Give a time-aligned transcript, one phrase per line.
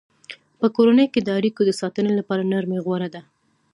[0.59, 3.21] په کورنۍ کې د اړیکو د ساتنې لپاره نرمي غوره ده.